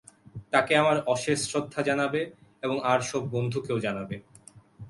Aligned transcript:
তাঁকে 0.51 0.73
আমার 0.75 0.97
অশেষ 1.05 1.37
শ্রদ্ধা 1.49 1.81
জানাবে 1.81 2.21
এবং 2.63 2.77
আর 2.83 2.99
সব 3.01 3.21
বন্ধুকেও 3.29 3.77
জানাবে। 3.79 4.15